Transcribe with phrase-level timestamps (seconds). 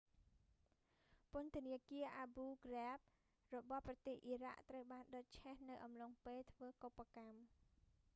[1.31, 2.99] ពន្ធនាគារ abu ghraib
[3.55, 7.39] របស់ប្រទេសអ៊ីរ៉ាក់ ត្រូវបានដុតឆេះនៅអំឡុងពេលធ្វើកុប្បកម្ម